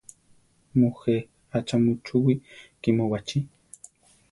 [0.77, 1.15] Mujé;
[1.57, 2.33] achá muchúwi
[2.81, 3.37] kímu baʼchí?